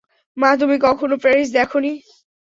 মা, 0.37 0.49
তুমি 0.59 0.75
কখনো 0.81 1.15
প্যারিস 1.17 1.49
দেখো 1.51 1.77
নি। 1.79 1.91